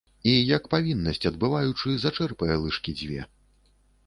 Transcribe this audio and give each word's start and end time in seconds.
І, 0.29 0.31
як 0.57 0.63
павіннасць 0.73 1.27
адбываючы, 1.31 1.93
зачэрпае 2.07 2.57
лыжкі 2.65 2.97
дзве. 2.99 3.31